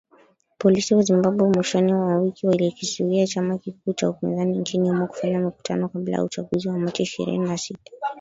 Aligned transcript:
Polisi 0.61 0.95
wa 0.95 1.03
Zimbabwe 1.03 1.47
mwishoni 1.49 1.93
mwa 1.93 2.15
wiki 2.17 2.47
walikizuia 2.47 3.27
chama 3.27 3.57
kikuu 3.57 3.93
cha 3.93 4.09
upinzani 4.09 4.57
nchini 4.57 4.89
humo 4.89 5.07
kufanya 5.07 5.39
mikutano 5.39 5.89
kabla 5.89 6.15
ya 6.17 6.23
uchaguzi 6.23 6.67
wa 6.67 6.79
machi 6.79 7.03
ishirini 7.03 7.37
na 7.49 7.57
sita. 7.57 7.91